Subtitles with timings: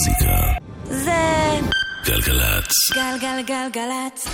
[0.00, 0.52] המוזיקה.
[0.84, 1.60] זה
[2.06, 2.72] גלגלצ.
[2.94, 4.26] גלגלגלגלצ.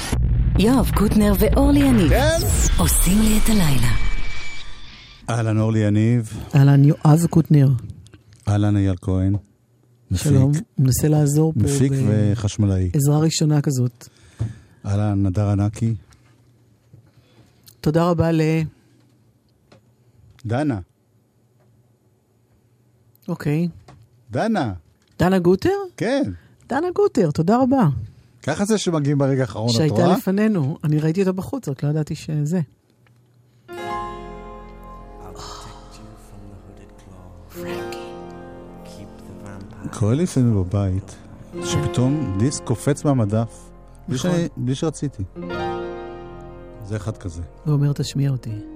[0.58, 2.38] יואב קוטנר ואורלי יניב כן?
[2.78, 3.92] עושים לי את הלילה.
[5.30, 7.68] אהלן אורלי יניב, אהלן, יואב קוטנר.
[8.48, 9.36] אהלן אייל כהן.
[10.10, 12.90] מפיק, שלום, מנסה לעזור פה מפיק בעזרה וחשמלאי.
[13.08, 14.08] ראשונה כזאת.
[14.86, 15.94] אהלן נדר ענקי.
[17.80, 18.40] תודה רבה ל...
[20.46, 20.78] דנה,
[23.28, 23.68] אוקיי.
[24.30, 24.72] דנה,
[25.18, 25.70] דנה גוטר?
[25.96, 26.22] כן.
[26.68, 27.88] דנה גוטר, תודה רבה.
[28.42, 30.16] ככה זה שמגיעים ברגע האחרון, את שהייתה רואה?
[30.16, 30.78] לפנינו.
[30.84, 32.60] אני ראיתי אותה בחוץ, רק לא ידעתי שזה.
[39.98, 41.16] קורה לי לפעמים בבית,
[41.64, 43.70] שפתאום דיסק קופץ מהמדף,
[44.08, 44.30] בלי נכון.
[44.56, 45.22] בלי שרציתי.
[46.84, 47.42] זה אחד כזה.
[47.66, 48.75] ואומר, תשמיע אותי.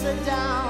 [0.00, 0.69] sit down.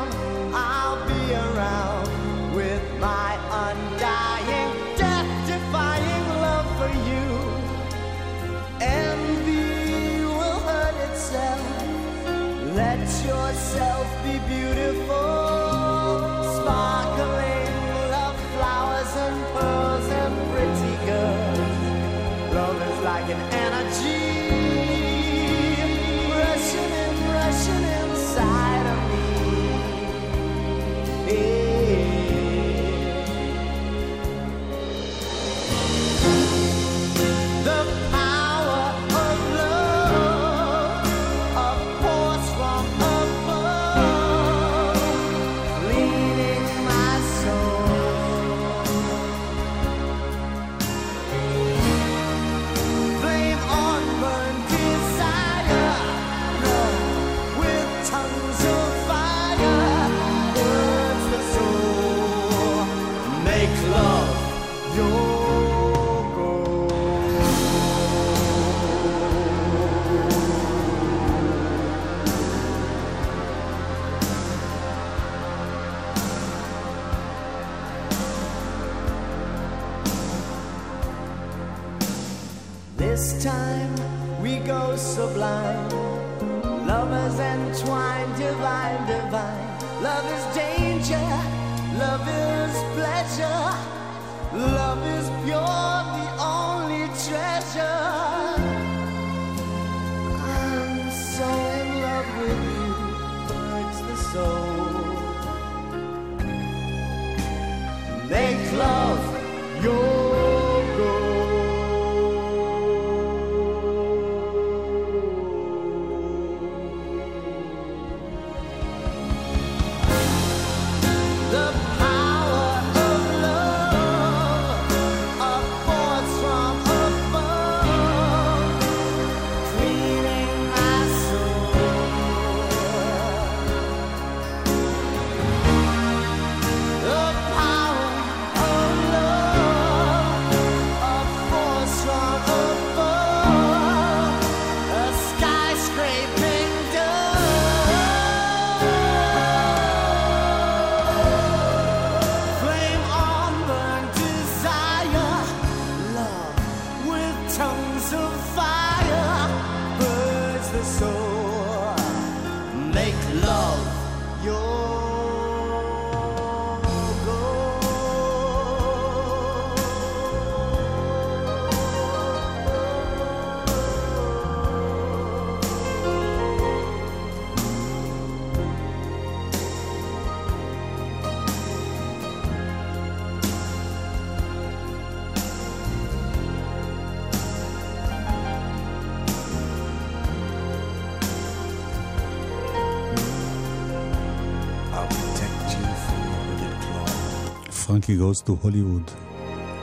[198.10, 199.10] פרנקי goes to Hollywood.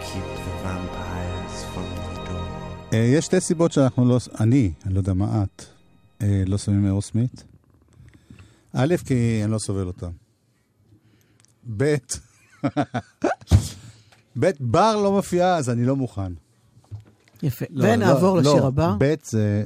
[0.02, 2.94] Keep the vampires from the door.
[2.94, 4.18] אה, יש שתי סיבות שאנחנו לא...
[4.40, 5.64] אני, אני לא יודע מה את,
[6.22, 7.44] אה, לא שמים אירוסמית.
[8.74, 10.12] א', כי אני לא סובל אותם.
[11.78, 11.96] ב',
[14.40, 16.34] ב', בר לא מופיעה, אז אני לא מוכן.
[17.44, 17.66] יפה.
[17.70, 18.96] לא, ונעבור לא, לשיר לא, הבא.
[19.00, 19.64] ב' זה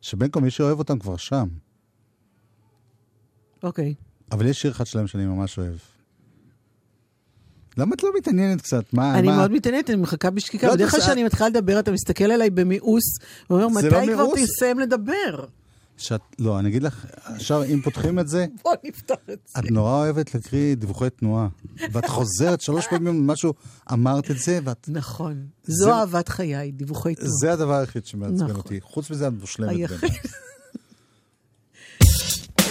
[0.00, 1.48] שבין כה מי שאוהב אותם כבר שם.
[3.62, 3.94] אוקיי.
[4.32, 5.76] אבל יש שיר אחד שלהם שאני ממש אוהב.
[7.76, 8.84] למה את לא מתעניינת קצת?
[8.92, 9.36] מה, אני מה?
[9.36, 10.66] מאוד מתעניינת, אני מחכה בשקיקה.
[10.66, 13.02] לא, בדרך כלל זה- כשאני מתחילה לדבר, אתה מסתכל עליי במיאוס,
[13.50, 14.26] ואומר, זה מתי לא כבר.
[14.44, 15.44] תסיים לדבר?
[15.98, 19.58] שאת, לא, אני אגיד לך, עכשיו אם פותחים את זה, בוא נפתח את זה.
[19.60, 21.48] את נורא אוהבת להקריא דיווחי תנועה.
[21.92, 23.54] ואת חוזרת שלוש פעמים על משהו,
[23.92, 24.88] אמרת את זה, ואת...
[24.92, 25.46] נכון.
[25.64, 27.30] זה- זו אהבת חיי, דיווחי תנועה.
[27.40, 28.56] זה הדבר היחיד שמעצבן נכון.
[28.56, 28.80] אותי.
[28.82, 29.70] חוץ מזה את מושלמת.
[29.70, 30.10] היחיד.
[30.10, 30.20] בעיניי.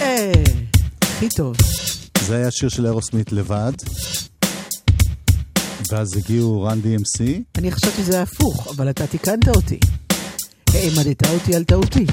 [0.00, 0.32] אה,
[1.02, 1.56] הכי טוב.
[2.26, 3.72] זה היה שיר של אירוסמית לבד.
[5.92, 7.22] ואז הגיעו רן DMC.
[7.58, 9.78] אני חשבתי שזה הפוך, אבל אתה תיקנת אותי.
[10.74, 12.06] העמדת אותי על טעותי.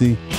[0.00, 0.31] עם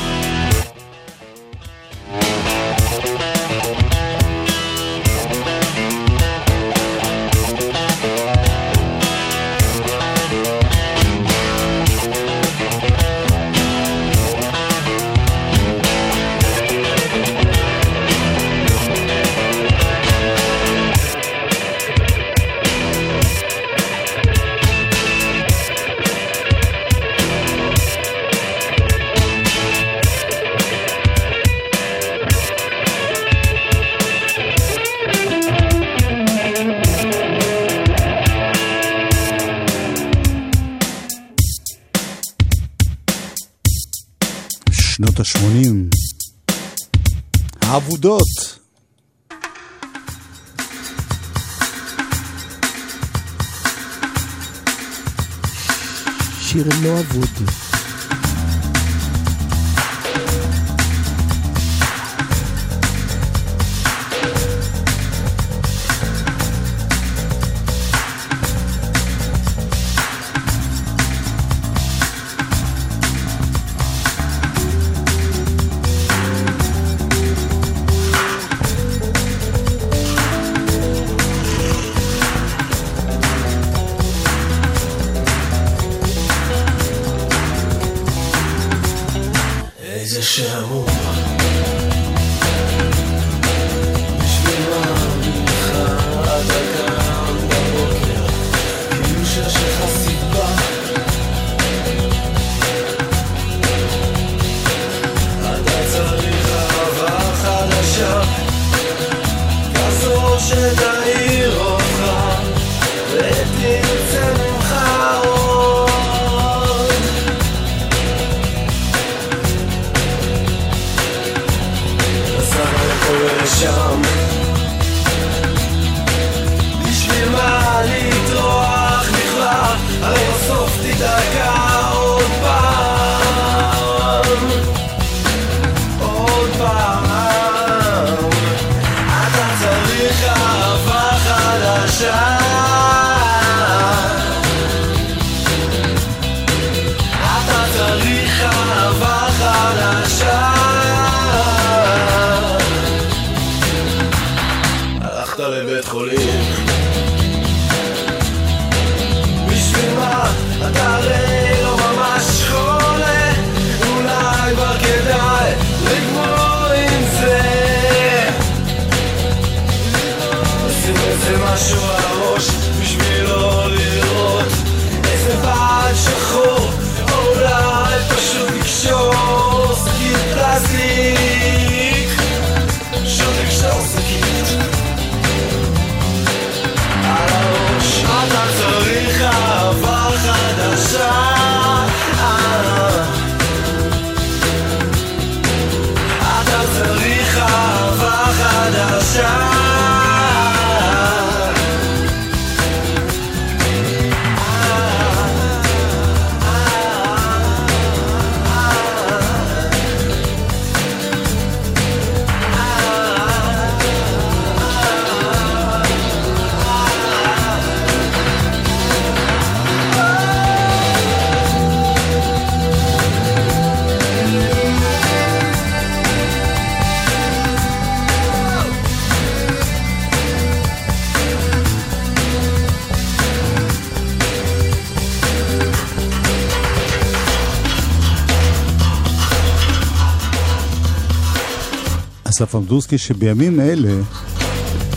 [242.44, 243.94] אסף עמדורסקי, שבימים אלה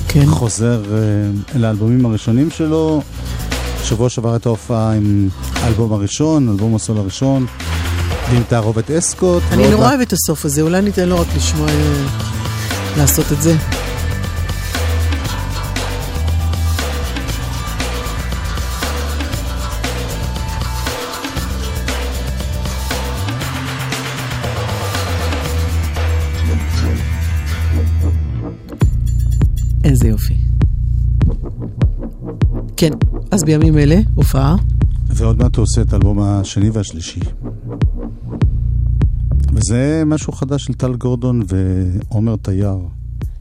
[0.09, 0.27] כן.
[0.27, 0.99] חוזר אה,
[1.57, 3.03] אל האלבומים הראשונים שלו.
[3.85, 7.47] שבוע שעבר הייתה הופעה עם האלבום הראשון, אלבום הסול הראשון,
[8.31, 9.43] ועם תערובת אסקוט.
[9.53, 12.05] אני נורא אוהבת את הסוף הזה, אולי ניתן לו רק לשמוע, אה,
[12.97, 13.57] לעשות את זה.
[33.47, 34.57] בימים אלה, הופעה.
[35.09, 37.21] ועוד מעט הוא עושה את האלבום השני והשלישי.
[39.53, 42.79] וזה משהו חדש של טל גורדון ועומר תייר.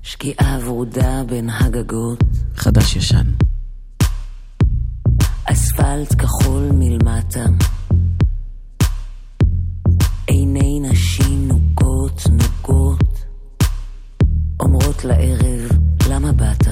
[0.04, 2.24] שקיעה ורודה בין הגגות,
[2.56, 3.26] חדש ישן.
[5.46, 7.46] אספלט כחול מלמטה.
[10.28, 13.26] עיני נשים נוגות נוגות,
[14.60, 15.70] אומרות לערב,
[16.10, 16.68] למה באת?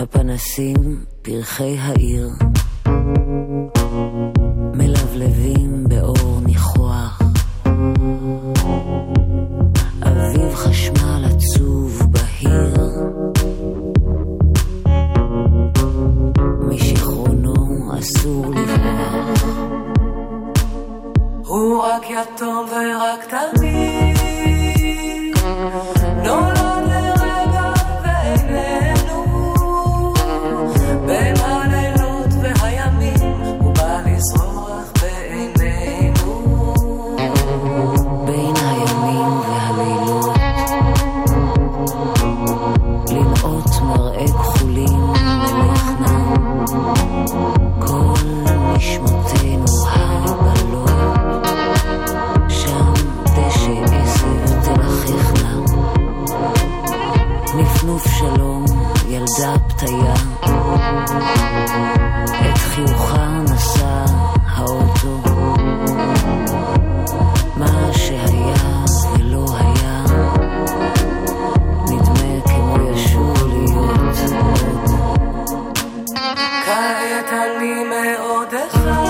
[0.00, 2.28] הפנסים, פרחי העיר,
[4.74, 7.22] מלבלבים באור ניחוח.
[10.02, 12.74] אביב חשמל עצוב בהיר,
[16.60, 17.54] משיכרונו
[17.98, 19.44] אסור לברוח.
[21.46, 23.89] הוא רק יתום ורק תלמיד,
[78.78, 79.09] מאוד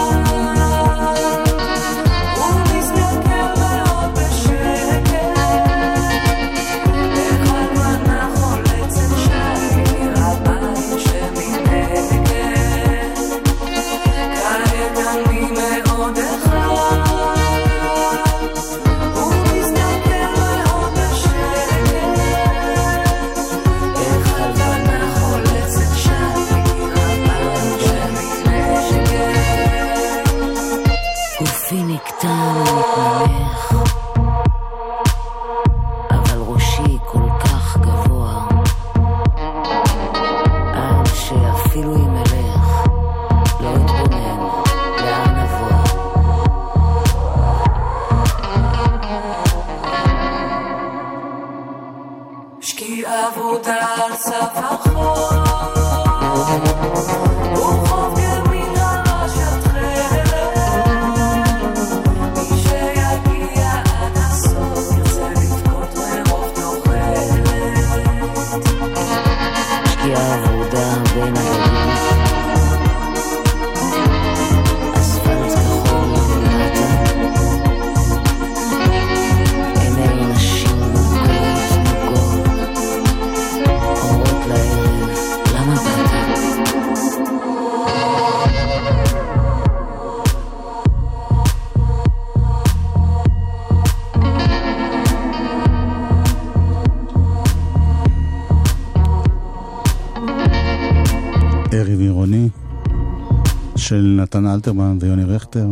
[104.60, 105.66] אלתרמן ויוני רכטר.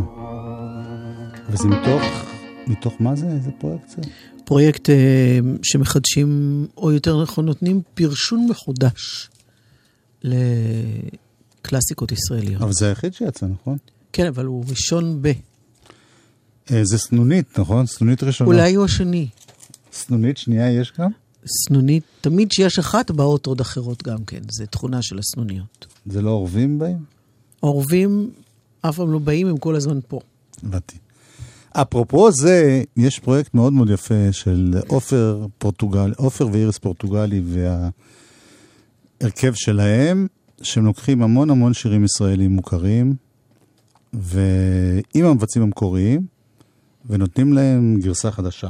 [1.51, 2.03] וזה מתוך,
[2.67, 3.27] מתוך מה זה?
[3.27, 3.97] איזה פרויקט זה?
[4.45, 9.31] פרויקט אה, שמחדשים, או יותר נכון נותנים פרשון מחודש
[10.23, 12.63] לקלאסיקות ישראליות.
[12.63, 13.77] אבל זה היחיד שיצא, נכון?
[14.13, 15.27] כן, אבל הוא ראשון ב...
[16.71, 17.87] אה, זה סנונית, נכון?
[17.87, 18.51] סנונית ראשונה.
[18.51, 19.29] אולי הוא השני.
[19.93, 21.11] סנונית שנייה יש גם?
[21.47, 25.87] סנונית, תמיד כשיש אחת באות עוד אחרות גם כן, זה תכונה של הסנוניות.
[26.07, 26.99] זה לא עורבים בהם?
[27.63, 28.31] העורבים
[28.81, 30.21] אף פעם לא באים, הם כל הזמן פה.
[30.63, 30.97] הבנתי.
[31.73, 37.43] אפרופו זה, יש פרויקט מאוד מאוד יפה של עופר פורטוגל, עופר ואיריס פורטוגלי
[39.21, 40.27] וההרכב שלהם,
[40.63, 43.15] שהם לוקחים המון המון שירים ישראלים מוכרים,
[44.13, 46.27] ועם המבצעים המקוריים,
[47.07, 48.69] ונותנים להם גרסה חדשה.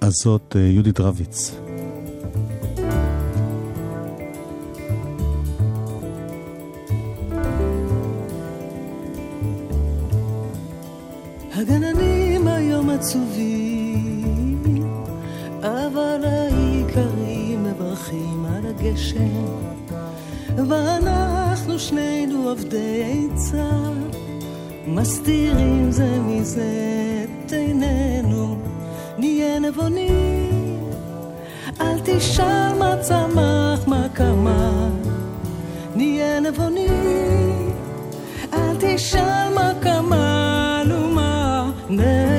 [0.00, 1.63] אז זאת אה, יהודית רביץ.
[18.94, 19.44] הגשם,
[20.68, 23.70] ואנחנו שנינו עבדי עצה,
[24.86, 26.64] מסתירים זה מזה
[27.46, 28.56] את עינינו,
[29.18, 30.90] נהיה נבונים,
[31.80, 34.88] אל תשאל מה צמח, מה קמה,
[35.96, 37.70] נהיה נבונים.
[38.52, 42.33] אל תשאל מה קמל ומה נעקר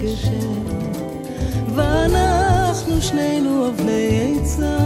[0.00, 0.48] הקשר,
[1.74, 4.78] ואנחנו שנינו אבני עצה,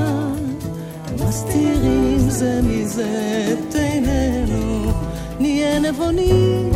[1.20, 4.92] מסתירים זה מזה את עינינו,
[5.40, 6.70] נהיה נבונים,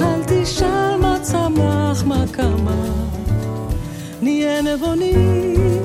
[0.00, 2.84] אל תשאל מה צמח, מה קמה,
[4.22, 5.82] נהיה נבונים,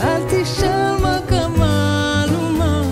[0.00, 2.82] אל תשאל מה קמה, נו מה,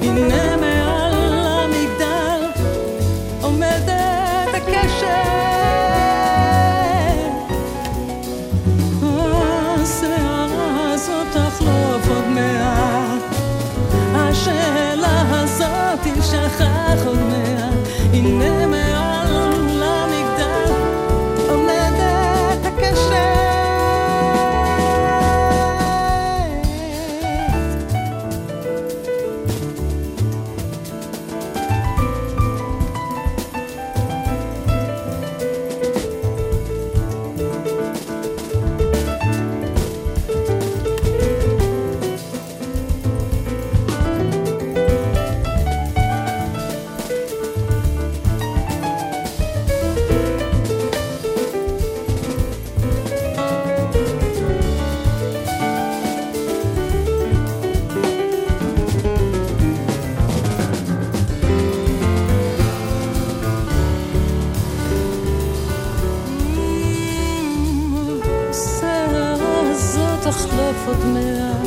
[0.00, 0.77] מעט,
[70.88, 71.57] עוד מעט,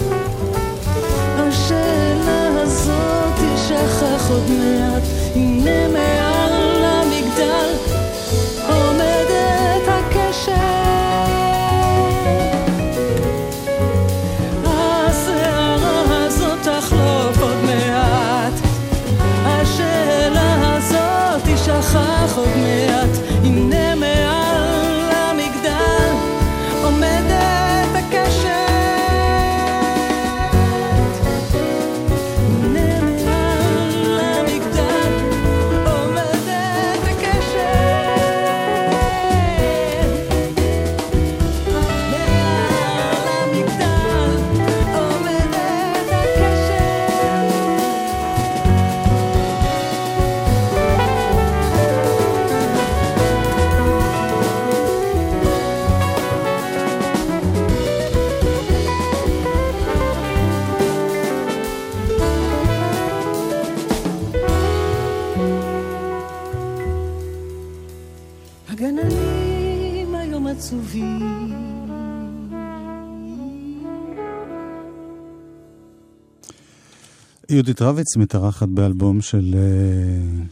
[77.52, 80.44] יהודית רביץ מתארחת באלבום של אה,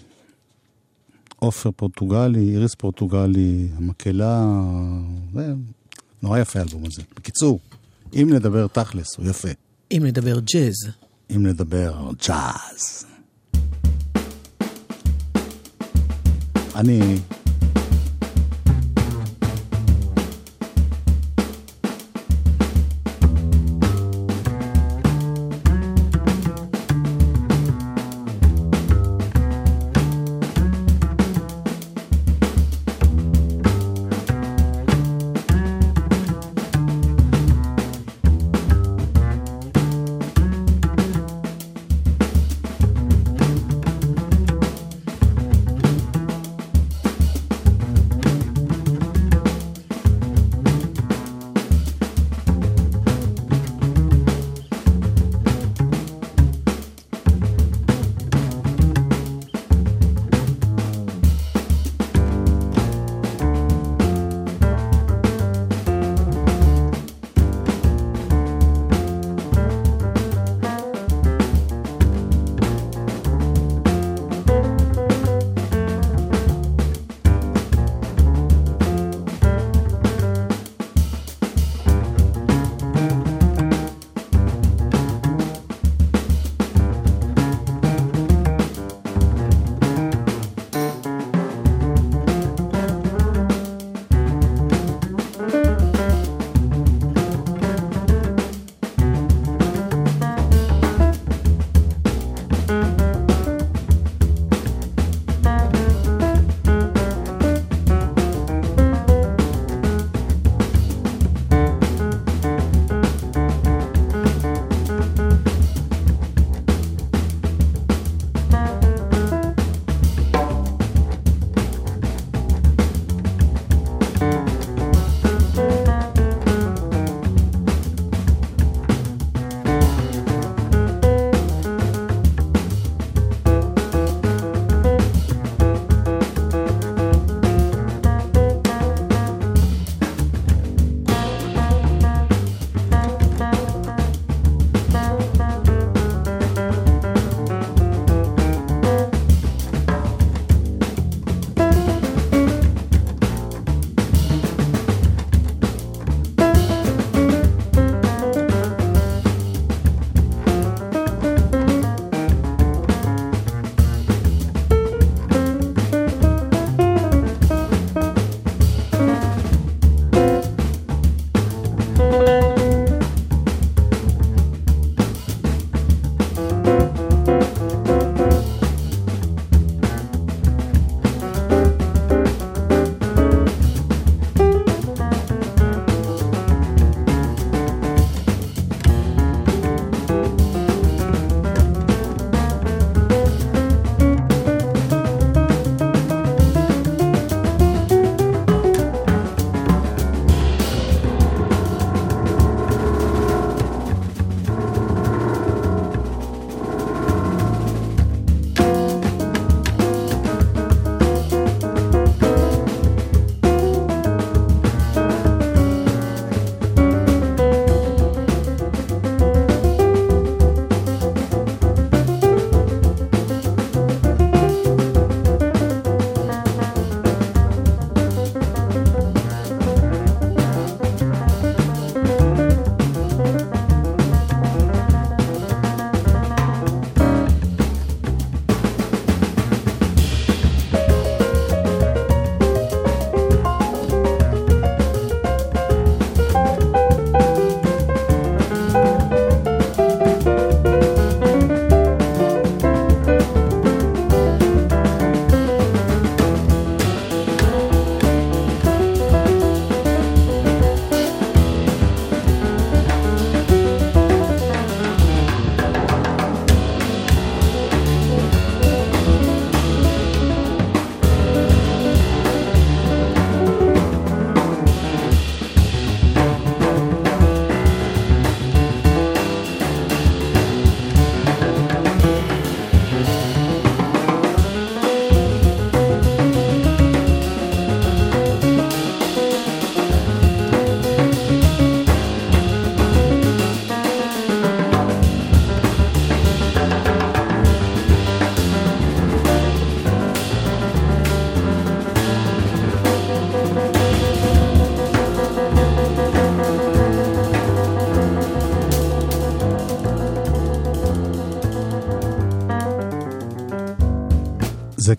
[1.35, 4.45] עופר פורטוגלי, איריס פורטוגלי, המקהלה,
[5.33, 5.53] זה
[6.23, 7.01] נורא יפה האלבום הזה.
[7.15, 7.59] בקיצור,
[8.13, 9.49] אם נדבר תכלס, הוא יפה.
[9.91, 10.75] אם נדבר ג'אז,
[11.35, 13.05] אם נדבר ג'אז.
[16.75, 17.15] אני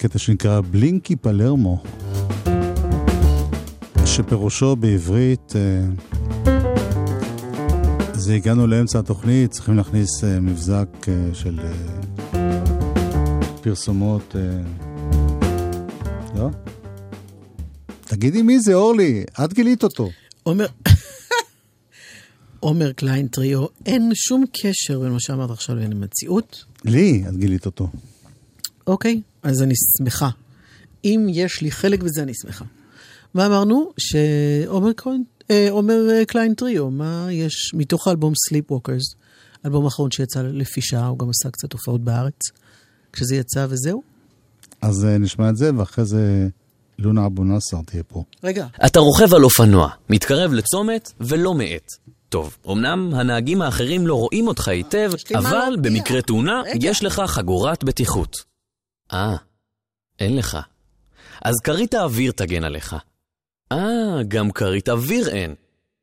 [0.00, 1.82] קטע שנקרא בלינקי פלרמו,
[4.04, 5.82] שפירושו בעברית, אה,
[8.12, 11.60] זה הגענו לאמצע התוכנית, צריכים להכניס אה, מבזק אה, של
[13.62, 14.34] פרסומות.
[16.34, 16.48] לא?
[18.00, 20.10] תגידי מי זה, אורלי, את גילית אותו.
[20.42, 20.66] עומר...
[22.60, 26.64] עומר קליין טריו, אין שום קשר בין מה שאמרת עכשיו לבין המציאות.
[26.84, 27.88] לי, את גילית אותו.
[28.90, 30.30] אוקיי, אז אני שמחה.
[31.04, 32.64] אם יש לי חלק בזה, אני שמחה.
[33.34, 33.92] מה אמרנו?
[33.98, 39.16] שעומר קליין, אה, עומר אה, קליין טריו, מה יש מתוך האלבום Sleepwalkers,
[39.66, 42.40] אלבום האחרון שיצא לפי שעה, הוא גם עשה קצת הופעות בארץ.
[43.12, 44.02] כשזה יצא וזהו.
[44.82, 46.48] אז אה, נשמע את זה, ואחרי זה
[46.98, 48.24] לונה אבו נאסר תהיה פה.
[48.44, 51.90] רגע, אתה רוכב על אופנוע, מתקרב לצומת ולא מאט.
[52.28, 55.76] טוב, אמנם הנהגים האחרים לא רואים אותך היטב, אבל.
[55.82, 56.62] במקרה תאונה.
[56.80, 58.49] יש לך חגורת בטיחות.
[59.12, 59.36] אה,
[60.18, 60.58] אין לך.
[61.44, 62.96] אז כרית האוויר תגן עליך.
[63.72, 65.54] אה, גם כרית אוויר אין.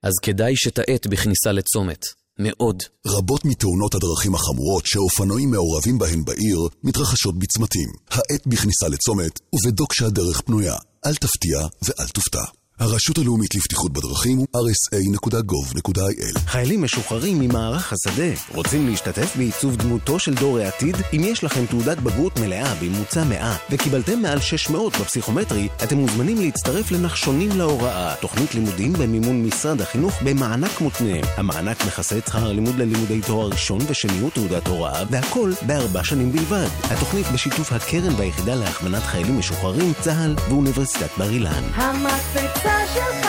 [0.04, 2.06] אז כדאי שתאט בכניסה לצומת.
[2.40, 2.84] מאוד.
[3.08, 7.90] רבות מתאונות הדרכים החמורות שאופנועים מעורבים בהן בעיר מתרחשות בצמתים.
[8.10, 10.76] האט בכניסה לצומת ובדוק שהדרך פנויה.
[11.06, 12.44] אל תפתיע ואל תופתע.
[12.80, 20.34] הרשות הלאומית לבטיחות בדרכים הוא rsa.gov.il חיילים משוחררים ממערך השדה רוצים להשתתף בעיצוב דמותו של
[20.34, 20.96] דור העתיד?
[21.14, 26.92] אם יש לכם תעודת בגרות מלאה בממוצע 100 וקיבלתם מעל 600 בפסיכומטרי, אתם מוזמנים להצטרף
[26.92, 31.18] לנחשונים להוראה, תוכנית לימודים במימון משרד החינוך במענק מותנה.
[31.38, 36.68] המענק מכסה את שכר הלימוד ללימודי תואר ראשון ושני ותעודת הוראה, והכל בארבע שנים בלבד.
[36.84, 41.64] התוכנית בשיתוף הקרן והיחידה להכוונת חיילים משוחררים, צה"ל ואוניברסיטת בר אילן.
[41.74, 43.28] המקפצה שלך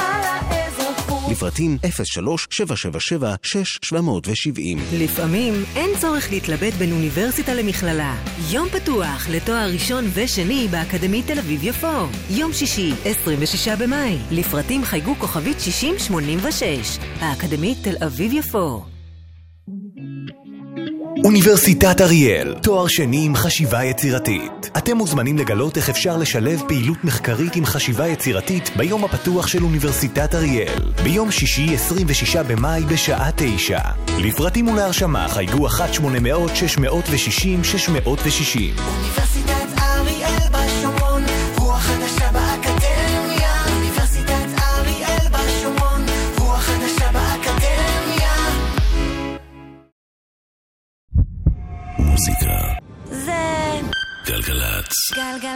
[0.51, 1.31] לאזרחות.
[1.31, 1.89] לפרטים 03-777-6770
[4.99, 8.15] לפעמים אין צורך להתלבט בין אוניברסיטה למכללה.
[8.51, 12.07] יום פתוח לתואר ראשון ושני באקדמית תל אביב-יפו.
[12.31, 14.19] יום שישי, 26 במאי.
[14.31, 16.99] לפרטים חייגו כוכבית 6086.
[17.21, 18.98] האקדמית תל אביב-יפו.
[21.25, 24.71] אוניברסיטת אריאל, תואר שני עם חשיבה יצירתית.
[24.79, 30.35] אתם מוזמנים לגלות איך אפשר לשלב פעילות מחקרית עם חשיבה יצירתית ביום הפתוח של אוניברסיטת
[30.35, 30.93] אריאל.
[31.03, 33.79] ביום שישי 26 במאי בשעה 9.
[34.19, 35.73] לפרטים ולהרשמה חייגו 1-800-660-660.
[38.07, 39.68] אוניברסיטת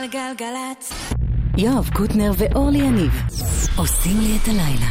[0.07, 0.93] גלגלגלגלצ.
[1.59, 3.13] יואב קוטנר ואורלי יניב
[3.77, 4.91] עושים לי את הלילה.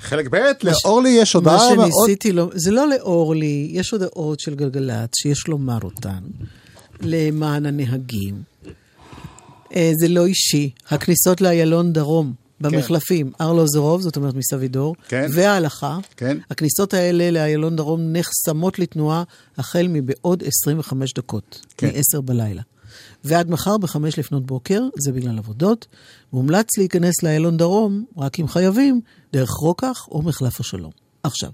[0.00, 1.90] חלק ב', לאורלי יש מה הודעה מאוד...
[1.90, 6.18] שניסיתי, לא, זה לא לאורלי, יש הודעות של גלגלצ שיש לומר אותן
[7.00, 8.42] למען הנהגים.
[9.76, 10.70] אה, זה לא אישי.
[10.90, 15.26] הכניסות לאיילון דרום, במחלפים, ארלוזורוב, זאת אומרת מסבידור, כן.
[15.34, 16.38] וההלכה, כן.
[16.50, 19.22] הכניסות האלה לאיילון דרום נחסמות לתנועה
[19.58, 21.86] החל מבעוד 25 דקות, כן.
[21.86, 22.62] מ-10 בלילה.
[23.26, 25.86] ועד מחר בחמש לפנות בוקר, זה בגלל עבודות,
[26.32, 29.00] מומלץ להיכנס לאיילון דרום, רק אם חייבים,
[29.32, 30.90] דרך רוקח או מחלף השלום.
[31.22, 31.50] עכשיו,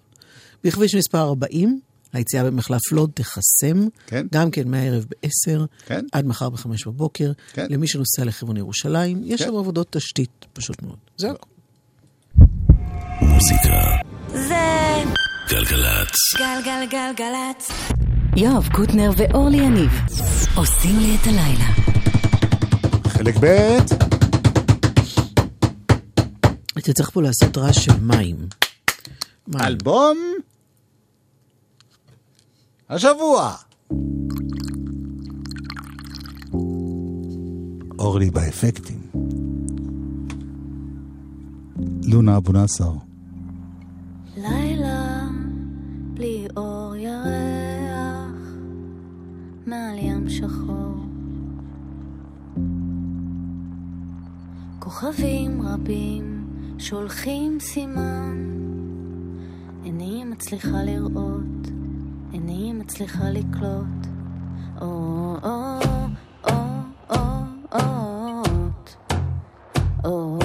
[0.65, 1.81] בכביש מספר 40,
[2.13, 4.27] היציאה במחלף לוד תחסם, כן.
[4.33, 6.05] גם כן מהערב ב-10, כן.
[6.13, 7.67] עד מחר בחמש בבוקר, כן.
[7.71, 9.49] למי שנוסע לכיוון ירושלים, יש כן.
[9.49, 10.97] שם עבודות תשתית, פשוט מאוד.
[11.17, 11.49] זה הכול.
[13.23, 13.81] מוזיקה
[14.29, 15.03] זה
[15.49, 17.69] גלגלצ גלגלגלגלצ.
[18.37, 19.91] יואב קוטנר ואורלי יניב
[20.57, 21.65] עושים לי את הלילה.
[23.07, 23.77] חלק ב',
[26.79, 28.37] אתה צריך פה לעשות רעש של מים.
[29.49, 29.61] מים.
[29.61, 30.19] אלבום
[32.89, 33.55] השבוע.
[37.99, 39.01] אורלי באפקטים.
[42.05, 42.93] לונה אבו נאסר.
[44.37, 45.21] לילה
[46.15, 47.52] בלי אור ירח
[49.73, 50.95] מעל ים שחור
[54.79, 56.47] כוכבים רבים
[56.79, 58.37] שולחים סימן
[59.85, 61.69] איני מצליחה לראות
[62.33, 64.07] איני מצליחה לקלוט
[64.81, 64.87] או
[65.43, 65.81] או
[66.49, 66.55] או
[67.11, 67.17] או
[67.73, 68.97] אות
[70.05, 70.42] או או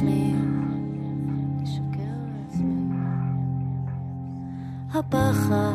[0.00, 0.34] לעצמי
[1.62, 2.00] לשקר
[2.32, 2.96] לעצמי
[4.94, 5.74] הפחד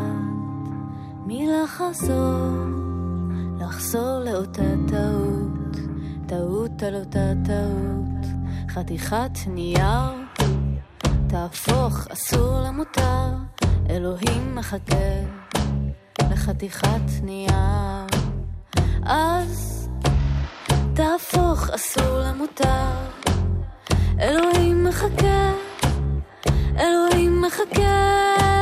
[1.26, 2.50] מלחזור,
[3.60, 5.78] לחזור לאותה טעות,
[6.28, 8.26] טעות על אותה טעות,
[8.70, 10.14] חתיכת נייר,
[11.28, 13.30] תהפוך אסור למותר,
[13.90, 15.22] אלוהים מחכה
[16.32, 18.06] לחתיכת נייר.
[19.04, 19.90] אז
[20.94, 22.92] תהפוך אסור למותר,
[24.20, 25.52] אלוהים מחכה,
[26.80, 28.55] אלוהים מחכה.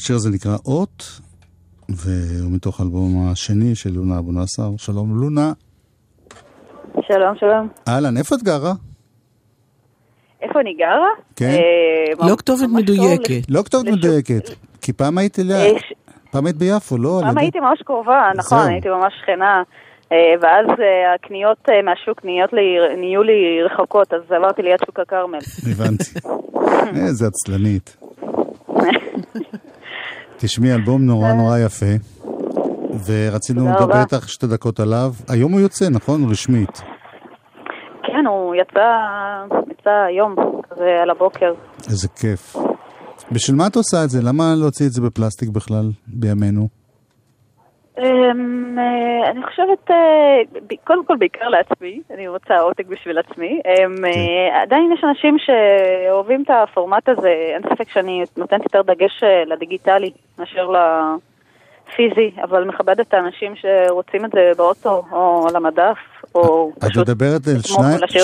[0.00, 1.20] השיר הזה נקרא אות,
[1.88, 4.70] והוא מתוך האלבום השני של לונה אבו נאסר.
[4.76, 5.52] שלום לונה.
[7.08, 7.68] שלום, שלום.
[7.88, 8.72] אהלן, איפה את גרה?
[10.42, 11.08] איפה אני גרה?
[11.36, 11.50] כן.
[11.50, 13.50] אה, לא כתובת ממש מדויקת.
[13.50, 14.48] לא כתובת מדויקת,
[14.82, 15.78] כי פעם היית אליה, אה,
[16.30, 17.20] פעם היית ביפו, לא?
[17.22, 18.68] פעם הייתי ממש קרובה, נכון.
[18.68, 19.62] הייתי ממש שכנה.
[20.12, 20.66] אה, ואז
[21.14, 22.24] הקניות מהשוק
[22.98, 25.38] נהיו לי רחוקות, אז עברתי ליד שוק הכרמל.
[25.72, 26.04] הבנתי.
[27.06, 27.99] איזה עצלנית.
[30.42, 31.86] תשמעי, אלבום נורא נורא יפה,
[33.06, 34.00] ורצינו לדבר.
[34.00, 35.12] איתך שתי דקות עליו.
[35.28, 36.30] היום הוא יוצא, נכון?
[36.30, 36.82] רשמית.
[38.02, 38.88] כן, הוא יצא,
[39.70, 40.34] יצא היום,
[40.70, 41.52] כזה על הבוקר.
[41.88, 42.56] איזה כיף.
[43.32, 44.22] בשביל מה את עושה את זה?
[44.22, 46.79] למה להוציא את זה בפלסטיק בכלל, בימינו?
[48.00, 53.60] אמ, אה, אני חושבת, אה, קודם כל בעיקר לעצמי, אני רוצה עותק בשביל עצמי.
[53.66, 59.22] אמ, אה, עדיין יש אנשים שאוהבים את הפורמט הזה, אין ספק שאני נותנת יותר דגש
[59.46, 65.98] לדיגיטלי מאשר לפיזי, אבל מכבדת את האנשים שרוצים את זה באוטו או על המדף,
[66.34, 67.62] או את מדברת על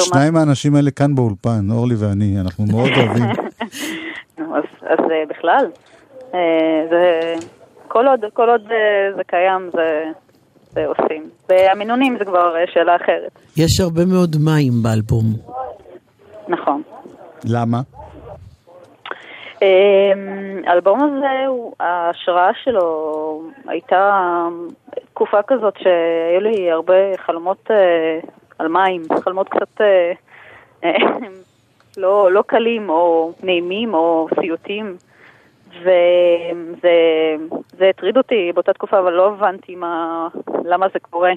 [0.02, 3.24] שניים מהאנשים האלה כאן באולפן, אורלי ואני, אנחנו מאוד אוהבים.
[4.88, 4.98] אז,
[5.28, 5.66] בכלל,
[6.90, 7.34] זה,
[7.96, 10.04] כל עוד, כל עוד אה, זה קיים, זה,
[10.70, 11.30] זה עושים.
[11.48, 13.38] והמינונים זה כבר אה, שאלה אחרת.
[13.56, 15.24] יש הרבה מאוד מים באלבום.
[16.48, 16.82] נכון.
[17.44, 17.78] למה?
[19.62, 21.26] אמ, האלבום הזה,
[21.80, 24.12] ההשראה שלו הייתה
[25.10, 28.20] תקופה כזאת שהיו לי הרבה חלומות אה,
[28.58, 29.80] על מים, חלומות קצת
[32.02, 34.96] לא, לא קלים או נעימים או סיוטים.
[35.80, 36.90] וזה
[37.78, 40.28] זה הטריד אותי באותה תקופה, אבל לא הבנתי מה,
[40.64, 41.32] למה זה קורה.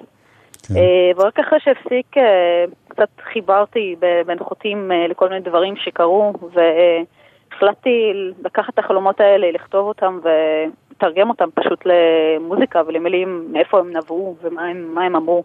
[0.75, 8.13] אה, ורק אחרי שהפסיק, אה, קצת חיברתי בין חוטים אה, לכל מיני דברים שקרו, והחלטתי
[8.43, 14.67] לקחת את החלומות האלה, לכתוב אותם ולתרגם אותם פשוט למוזיקה ולמילים, מאיפה הם נבעו ומה
[14.67, 15.43] הם, מה הם אמרו.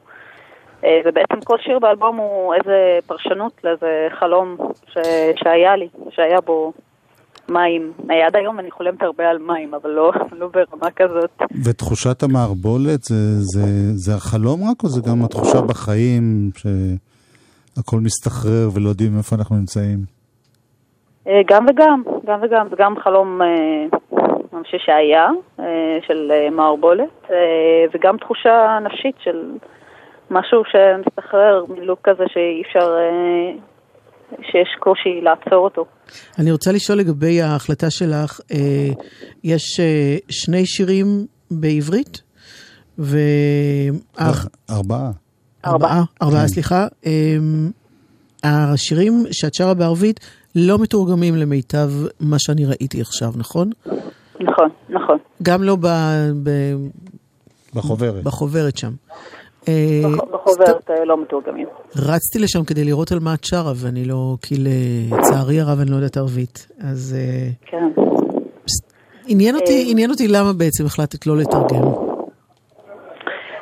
[1.04, 4.98] ובעצם כל שיר באלבום הוא איזה פרשנות לאיזה חלום ש...
[5.36, 6.72] שהיה לי, שהיה בו
[7.48, 7.92] מים.
[8.10, 11.30] אה, עד היום אני חולמת הרבה על מים, אבל לא, לא ברמה כזאת.
[11.64, 18.88] ותחושת המערבולת, זה, זה, זה החלום רק, או זה גם התחושה בחיים, שהכל מסתחרר ולא
[18.88, 19.98] יודעים איפה אנחנו נמצאים?
[21.28, 23.86] אה, גם וגם, גם וגם, זה גם חלום אה,
[24.52, 25.28] אני חושב שהיה,
[26.06, 27.30] של מערבולת,
[27.94, 29.52] וגם תחושה נפשית של
[30.30, 32.96] משהו שמסתחרר מלוק כזה שאי אפשר,
[34.42, 35.84] שיש קושי לעצור אותו.
[36.38, 38.88] אני רוצה לשאול לגבי ההחלטה שלך, אה,
[39.44, 42.22] יש אה, שני שירים בעברית,
[42.98, 43.18] ו...
[44.70, 45.10] ארבעה.
[45.66, 46.86] ארבעה, ארבעה, סליחה.
[47.06, 47.70] אמ,
[48.44, 50.20] השירים שאת שרה בערבית
[50.56, 53.70] לא מתורגמים למיטב מה שאני ראיתי עכשיו, נכון?
[54.40, 55.18] נכון, נכון.
[55.42, 55.86] גם לא ב...
[56.42, 56.50] ב...
[57.74, 58.24] בחוברת.
[58.24, 58.92] בחוברת שם.
[59.68, 61.66] אה, בח- בחוברת אה, לא מתורגמים.
[61.96, 65.96] רצתי לשם כדי לראות על מה את שרה, ואני לא, כי לצערי הרב אני לא
[65.96, 66.66] יודעת ערבית.
[66.80, 67.88] אז אה, כן.
[69.28, 71.82] עניין אותי, עניין אותי למה בעצם החלטת לא לתרגם.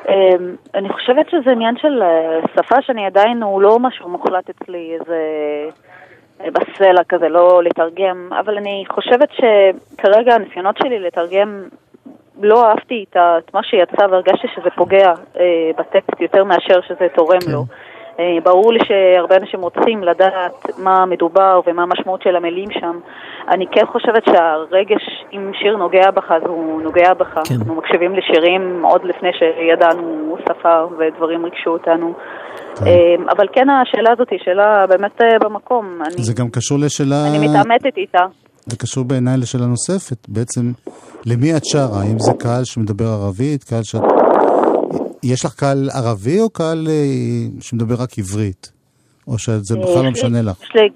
[0.09, 2.03] אמ, אני חושבת שזה עניין של
[2.57, 5.18] שפה שאני עדיין, הוא לא משהו מוחלט אצלי, איזה
[6.53, 11.62] בסלע כזה, לא לתרגם, אבל אני חושבת שכרגע הניסיונות שלי לתרגם,
[12.45, 17.64] לא אהבתי את, מה שיצא והרגשתי שזה פוגע אה, בטקסט יותר מאשר שזה תורם לו.
[18.20, 22.99] אה, ברור לי שהרבה אנשים רוצים לדעת מה מדובר ומה המשמעות של המילים שם.
[23.49, 27.38] אני כן חושבת שהרגש, אם שיר נוגע בך, אז הוא נוגע בך.
[27.45, 27.55] כן.
[27.59, 32.12] אנחנו מקשיבים לשירים עוד לפני שידענו שפה ודברים ריגשו אותנו.
[32.86, 35.99] אה, אבל כן, השאלה הזאת היא שאלה באמת אה, במקום.
[36.03, 37.16] אני, זה גם קשור לשאלה...
[37.30, 38.24] אני מתעמתת איתה.
[38.66, 40.28] זה קשור בעיניי לשאלה נוספת.
[40.28, 40.72] בעצם,
[41.26, 42.00] למי את שרה?
[42.02, 43.64] האם זה קהל שמדבר ערבית?
[43.64, 44.02] קהל שאת...
[45.22, 48.72] יש לך קהל ערבי או קהל אה, שמדבר רק עברית?
[49.28, 50.62] או שזה בכלל לא משנה לך?
[50.62, 50.88] יש לי,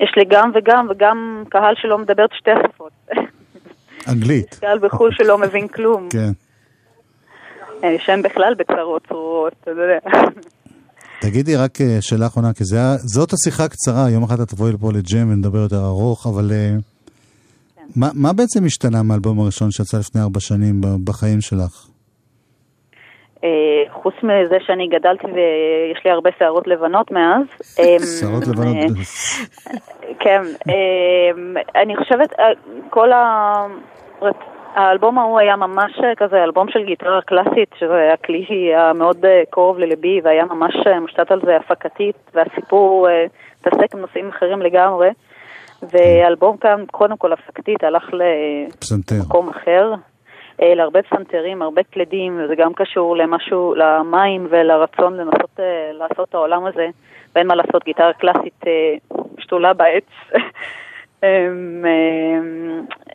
[0.00, 2.92] יש לי גם וגם, וגם קהל שלא מדבר את שתי השפות.
[4.12, 4.54] אנגלית.
[4.60, 6.08] קהל בחו"ל שלא מבין כלום.
[6.10, 6.30] כן.
[7.84, 9.98] אה, שהם בכלל בצרות צרורות, אתה יודע.
[11.20, 14.90] תגידי רק אה, שאלה אחרונה, כי זה, זאת השיחה הקצרה, יום אחד את תבואי לפה
[14.92, 16.76] לג'ם ונדבר יותר ארוך, אבל אה,
[17.96, 21.86] מה, מה בעצם השתנה מהאלבום הראשון שיצא לפני ארבע שנים בחיים שלך?
[23.44, 27.46] אה, חוץ מזה שאני גדלתי ויש לי הרבה שערות לבנות מאז.
[27.78, 28.76] אה, שערות לבנות.
[30.20, 31.30] כן, אה,
[31.82, 32.32] אני חושבת,
[32.90, 33.66] כל ה...
[34.74, 39.78] האלבום ההוא היה ממש אה, כזה אלבום של גיטרה קלאסית, שזה הכלי המאוד אה, קרוב
[39.78, 43.08] לליבי, והיה ממש אה, מושתת על זה הפקתית, והסיפור
[43.60, 45.08] התעסק עם נושאים אחרים לגמרי.
[45.82, 48.04] ואלבום כאן, קודם כל הפקתית, הלך.
[49.18, 49.94] למקום אחר,
[50.58, 55.60] להרבה פסנתרים, הרבה קלדים, וזה גם קשור למשהו, למים ולרצון לנסות
[55.92, 56.86] לעשות את העולם הזה,
[57.34, 58.64] ואין מה לעשות, גיטרה קלאסית
[59.38, 60.04] שתולה בעץ.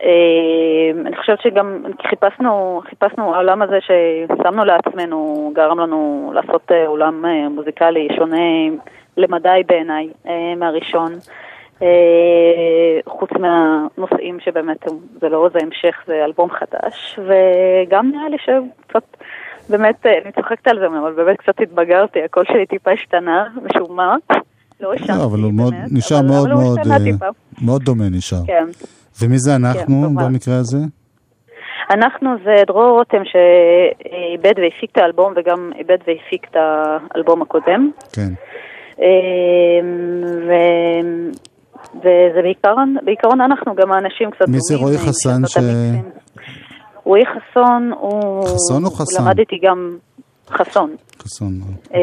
[0.06, 7.26] אמ, אני חושבת שגם חיפשנו, חיפשנו העולם הזה ששמנו לעצמנו, גרם לנו לעשות אה, עולם
[7.26, 8.76] אה, מוזיקלי שונה
[9.18, 11.12] למדי בעיניי אה, מהראשון.
[11.82, 14.86] אה, חוץ מהנושאים שבאמת
[15.22, 19.04] זה לא איזה המשך, זה אלבום חדש, וגם נראה לי שקצת,
[19.70, 23.96] באמת, אה, אני צוחקת על זה, אבל באמת קצת התבגרתי, הקול שלי טיפה השתנה, משום
[23.96, 24.16] מה.
[24.80, 26.50] לא השתנתי, לא, אבל הוא מאוד, נשאר מאוד
[26.92, 27.26] אה, טיפה.
[27.66, 28.38] מאוד דומה נשאר.
[28.48, 28.66] כן.
[29.22, 30.26] ומי זה אנחנו כלומר.
[30.26, 30.78] במקרה הזה?
[31.92, 36.56] אנחנו זה דרור רותם שאיבד והפיק את האלבום וגם איבד והפיק את
[37.16, 37.92] האלבום הקודם.
[38.14, 38.34] כן.
[39.00, 39.06] אמ,
[40.48, 40.52] ו...
[41.96, 45.58] וזה בעיקרון, בעיקרון אנחנו גם האנשים קצת מי זה רועי חסן ש...
[47.04, 48.44] רועי חסון הוא...
[48.44, 49.24] חסון או חסן?
[49.24, 49.98] למד איתי גם...
[50.52, 50.96] חסון.
[51.24, 51.60] חסון.
[51.96, 52.00] אה,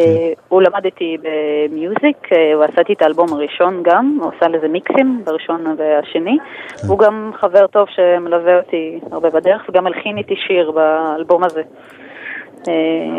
[0.49, 4.69] הוא למד איתי במיוזיק, אה, הוא עשה איתי את האלבום הראשון גם, הוא עשה לזה
[4.69, 6.37] מיקסים בראשון והשני.
[6.69, 6.89] כן.
[6.89, 11.63] הוא גם חבר טוב שמלווה אותי הרבה בדרך, וגם הלחין איתי שיר באלבום הזה.
[12.69, 12.73] אה,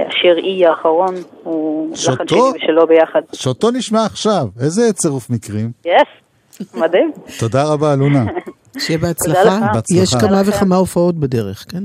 [0.08, 1.14] השיר אי האחרון
[1.44, 3.22] הוא לחן שאותו- שלי ושלו ביחד.
[3.34, 4.46] שאותו נשמע עכשיו.
[4.62, 5.72] איזה צירוף מקרים.
[5.86, 7.12] יס, מדהים.
[7.40, 8.24] תודה רבה, לונה.
[8.80, 9.60] שיהיה בהצלחה.
[10.02, 10.16] יש.
[10.16, 11.84] כמה וכמה הופעות בדרך, כן?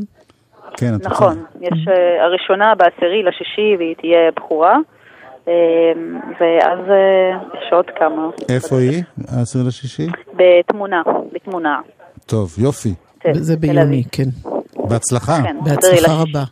[0.79, 4.77] כן, את נכון, יש אה, הראשונה בעשירי לשישי והיא תהיה בחורה,
[5.49, 5.53] אה,
[6.41, 8.29] ואז אה, יש עוד כמה.
[8.55, 9.03] איפה היא?
[9.29, 10.07] העשיר לשישי?
[10.37, 11.03] בתמונה,
[11.33, 11.81] בתמונה.
[12.27, 12.95] טוב, יופי.
[13.19, 14.03] תל- זה ביוני.
[14.13, 14.29] כן.
[14.89, 15.33] בהצלחה.
[15.43, 16.45] כן, בהצלחה רבה.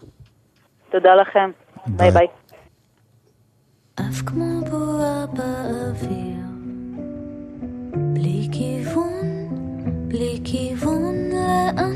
[0.91, 1.51] תודה לכם.
[1.87, 2.27] ביי ביי.
[3.97, 6.37] עף כמו בועה באוויר,
[8.14, 9.27] בלי כיוון,
[10.09, 11.96] בלי כיוון לאן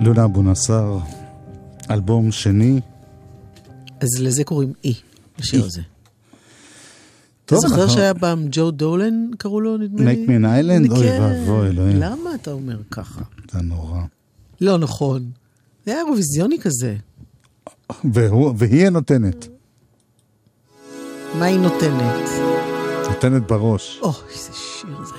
[0.00, 0.98] לונה אבו נסר,
[1.90, 2.80] אלבום שני.
[4.00, 4.94] אז לזה קוראים אי,
[5.38, 5.64] לשיר.
[5.64, 5.82] הזה.
[7.44, 10.24] אתה זוכר שהיה פעם ג'ו דולן, קראו לו, נדמה לי?
[10.24, 10.90] Make me an island?
[10.92, 11.18] אוי כן.
[11.22, 11.96] ואבוי, אלוהים.
[12.00, 13.20] למה אתה אומר ככה?
[13.52, 14.00] זה נורא.
[14.60, 15.30] לא נכון.
[15.86, 16.96] זה היה אירוויזיוני כזה.
[18.56, 19.48] והיא הנותנת.
[21.38, 22.28] מה היא נותנת?
[23.08, 24.00] נותנת בראש.
[24.02, 25.14] אוי, איזה שיר זה.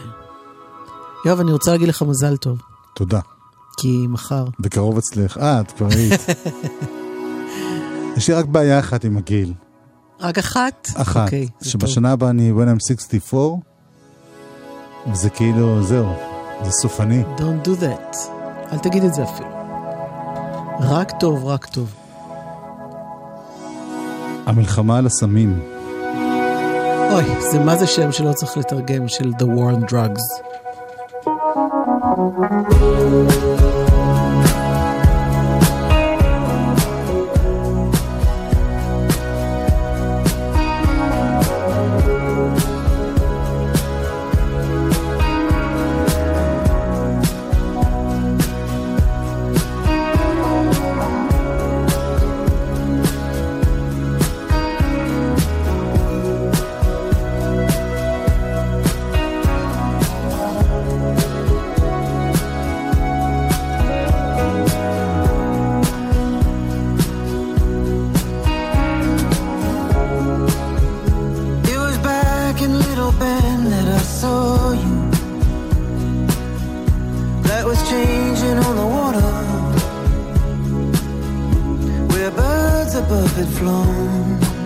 [1.25, 2.59] יואב, אני רוצה להגיד לך מזל טוב,
[2.95, 3.19] תודה.
[3.81, 4.45] כי מחר.
[4.59, 5.37] בקרוב אצלך.
[5.37, 6.21] אה, את כבר היית.
[8.17, 9.53] יש לי רק בעיה אחת עם הגיל.
[10.21, 10.89] רק אחת?
[10.95, 11.23] אחת.
[11.23, 11.69] אוקיי, זה טוב.
[11.69, 13.55] שבשנה הבאה אני when I'm 64,
[15.11, 16.07] וזה כאילו, זהו,
[16.63, 17.23] זה סופני.
[17.37, 18.17] Don't do that.
[18.71, 19.49] אל תגיד את זה אפילו.
[20.79, 21.93] רק טוב, רק טוב.
[24.45, 25.59] המלחמה על הסמים.
[27.11, 30.43] אוי, זה מה זה שם שלא צריך לתרגם, של The War on Drugs.
[31.51, 32.69] Thank
[33.83, 33.88] you.
[83.09, 84.58] Above had flown.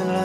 [0.00, 0.21] and left.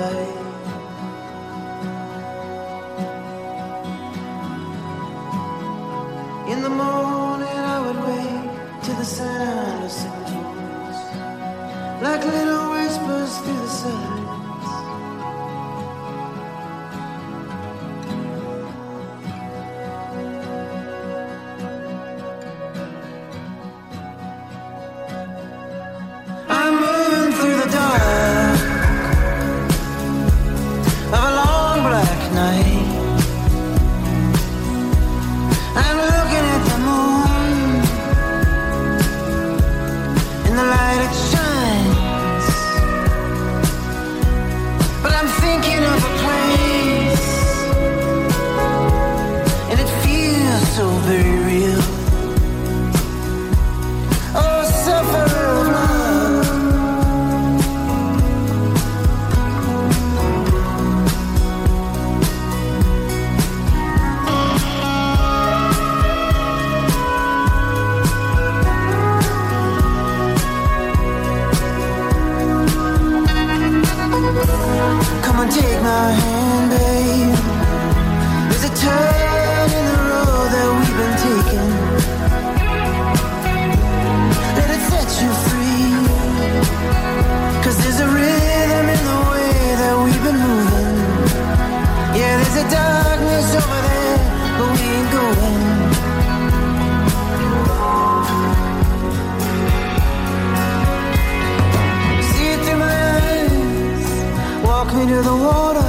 [104.98, 105.88] me to the water.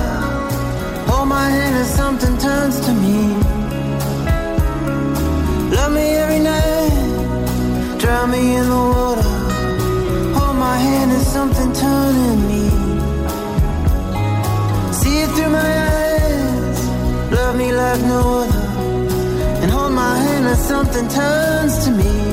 [1.09, 3.19] Hold my hand as something turns to me.
[5.77, 7.99] Love me every night.
[8.01, 9.31] Drown me in the water.
[10.39, 12.65] Hold my hand as something turning me.
[15.01, 16.79] See it through my eyes.
[17.39, 18.65] Love me like no other.
[19.63, 22.28] And hold my hand as something turns to me.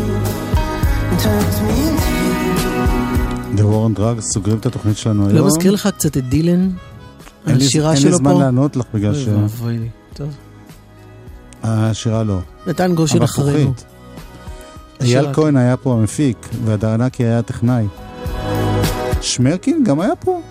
[3.76, 5.38] War on Drugs סוגרים את התוכנית שלנו היום.
[5.38, 6.60] לא מזכיר לך קצת את דילן?
[6.60, 6.70] אין
[7.46, 8.24] על לי- שירה אין שלו לי פה?
[8.24, 9.28] זמן לענות לך בגלל אוי ש...
[9.80, 9.90] לי.
[10.14, 10.30] טוב.
[11.64, 12.40] השירה לא.
[12.68, 13.22] נתן גושן.
[13.22, 13.74] אחרינו.
[15.02, 15.34] אייל השירה.
[15.34, 17.86] כהן היה פה המפיק, והדרנקי היה הטכנאי.
[19.22, 20.42] שמרקין גם היה פה.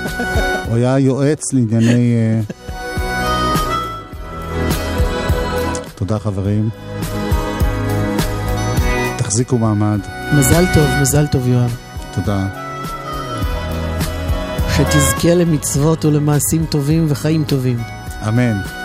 [0.68, 2.14] הוא היה יועץ לענייני...
[2.14, 2.40] אה,
[5.94, 6.68] תודה חברים.
[9.18, 10.00] תחזיקו מעמד.
[10.38, 11.76] מזל טוב, מזל טוב יואב.
[12.16, 12.46] תודה.
[14.76, 17.78] שתזכה למצוות ולמעשים טובים וחיים טובים.
[18.28, 18.75] אמן.